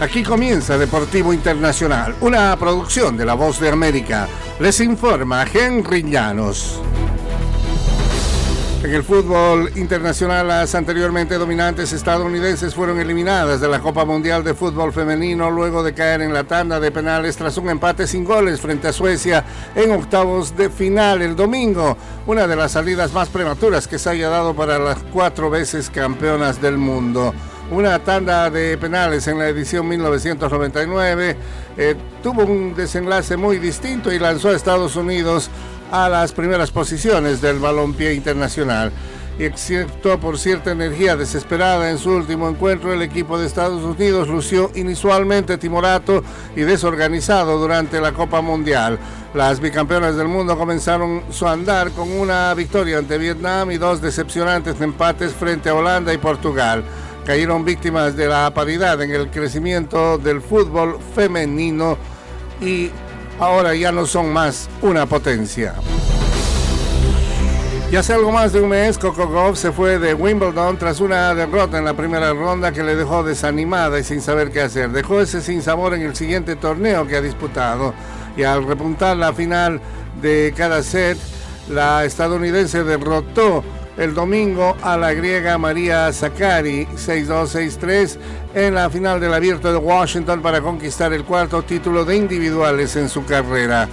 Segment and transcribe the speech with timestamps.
[0.00, 4.26] Aquí comienza Deportivo Internacional, una producción de La Voz de América.
[4.58, 6.80] Les informa Henry Llanos.
[8.82, 14.54] En el fútbol internacional, las anteriormente dominantes estadounidenses fueron eliminadas de la Copa Mundial de
[14.54, 18.58] Fútbol Femenino luego de caer en la tanda de penales tras un empate sin goles
[18.58, 19.44] frente a Suecia
[19.74, 21.94] en octavos de final el domingo.
[22.26, 26.62] Una de las salidas más prematuras que se haya dado para las cuatro veces campeonas
[26.62, 27.34] del mundo
[27.70, 31.36] una tanda de penales en la edición 1999.
[31.76, 35.50] Eh, tuvo un desenlace muy distinto y lanzó a Estados Unidos
[35.90, 38.92] a las primeras posiciones del balompié internacional.
[39.38, 44.70] Excepto por cierta energía desesperada en su último encuentro, el equipo de Estados Unidos lució
[44.74, 46.22] inusualmente timorato
[46.54, 48.98] y desorganizado durante la Copa Mundial.
[49.32, 54.78] Las bicampeonas del mundo comenzaron su andar con una victoria ante Vietnam y dos decepcionantes
[54.80, 56.84] empates frente a Holanda y Portugal
[57.30, 61.96] cayeron víctimas de la paridad en el crecimiento del fútbol femenino
[62.60, 62.90] y
[63.38, 65.74] ahora ya no son más una potencia.
[67.88, 71.32] Y hace algo más de un mes, Coco Gauff se fue de Wimbledon tras una
[71.32, 74.90] derrota en la primera ronda que le dejó desanimada y sin saber qué hacer.
[74.90, 77.94] Dejó ese sinsabor en el siguiente torneo que ha disputado.
[78.36, 79.80] Y al repuntar la final
[80.20, 81.16] de cada set,
[81.68, 83.62] la estadounidense derrotó
[84.00, 88.16] el domingo a la griega María Zakari 6-2-6-3
[88.54, 93.10] en la final del abierto de Washington para conquistar el cuarto título de individuales en
[93.10, 93.86] su carrera.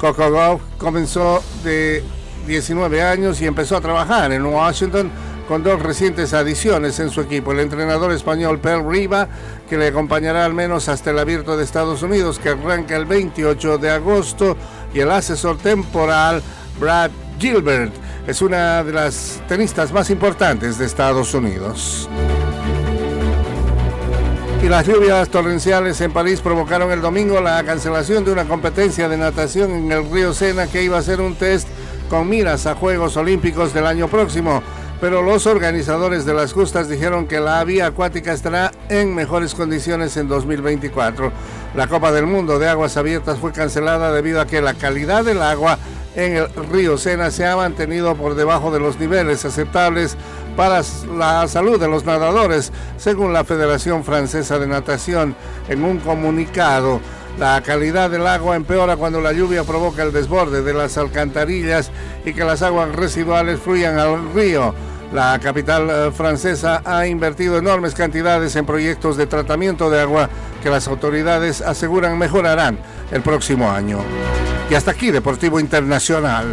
[0.00, 2.02] Coco comenzó de
[2.48, 5.12] 19 años y empezó a trabajar en Washington
[5.46, 7.52] con dos recientes adiciones en su equipo.
[7.52, 9.28] El entrenador español Per Riva,
[9.70, 13.78] que le acompañará al menos hasta el abierto de Estados Unidos, que arranca el 28
[13.78, 14.56] de agosto,
[14.92, 16.42] y el asesor temporal
[16.80, 22.08] Brad Gilbert es una de las tenistas más importantes de Estados Unidos.
[24.62, 29.18] Y las lluvias torrenciales en París provocaron el domingo la cancelación de una competencia de
[29.18, 31.68] natación en el río Sena que iba a ser un test
[32.08, 34.62] con miras a Juegos Olímpicos del año próximo.
[35.02, 40.16] Pero los organizadores de las justas dijeron que la vía acuática estará en mejores condiciones
[40.16, 41.30] en 2024.
[41.74, 45.42] La Copa del Mundo de Aguas Abiertas fue cancelada debido a que la calidad del
[45.42, 45.78] agua
[46.16, 50.16] en el río Sena se ha mantenido por debajo de los niveles aceptables
[50.56, 50.82] para
[51.16, 55.34] la salud de los nadadores, según la Federación Francesa de Natación
[55.68, 57.00] en un comunicado.
[57.38, 61.90] La calidad del agua empeora cuando la lluvia provoca el desborde de las alcantarillas
[62.24, 64.72] y que las aguas residuales fluyan al río.
[65.14, 70.28] La capital eh, francesa ha invertido enormes cantidades en proyectos de tratamiento de agua
[70.60, 72.80] que las autoridades aseguran mejorarán
[73.12, 74.00] el próximo año.
[74.68, 76.46] Y hasta aquí, Deportivo Internacional.